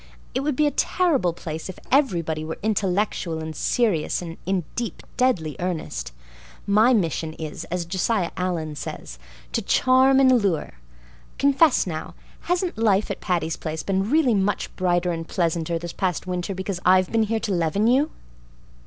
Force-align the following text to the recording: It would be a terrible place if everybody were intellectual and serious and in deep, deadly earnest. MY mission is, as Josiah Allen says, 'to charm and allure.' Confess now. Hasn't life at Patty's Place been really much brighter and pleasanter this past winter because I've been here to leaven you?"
It 0.33 0.39
would 0.39 0.55
be 0.55 0.65
a 0.65 0.71
terrible 0.71 1.31
place 1.31 1.69
if 1.69 1.77
everybody 1.91 2.43
were 2.43 2.57
intellectual 2.63 3.37
and 3.37 3.55
serious 3.55 4.19
and 4.19 4.37
in 4.47 4.63
deep, 4.75 5.03
deadly 5.15 5.55
earnest. 5.59 6.11
MY 6.65 6.91
mission 6.95 7.33
is, 7.33 7.65
as 7.65 7.85
Josiah 7.85 8.31
Allen 8.35 8.75
says, 8.75 9.19
'to 9.53 9.61
charm 9.61 10.19
and 10.19 10.31
allure.' 10.31 10.73
Confess 11.37 11.85
now. 11.85 12.15
Hasn't 12.49 12.79
life 12.79 13.11
at 13.11 13.21
Patty's 13.21 13.57
Place 13.57 13.83
been 13.83 14.09
really 14.09 14.33
much 14.33 14.75
brighter 14.75 15.11
and 15.11 15.27
pleasanter 15.27 15.77
this 15.77 15.93
past 15.93 16.25
winter 16.25 16.55
because 16.55 16.79
I've 16.83 17.11
been 17.11 17.21
here 17.21 17.39
to 17.39 17.53
leaven 17.53 17.85
you?" 17.85 18.09